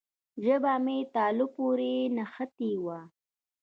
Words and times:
ژبه 0.43 0.73
مې 0.83 0.97
تالو 1.13 1.45
پورې 1.55 1.93
نښتې 2.15 2.71
وه. 2.83 2.99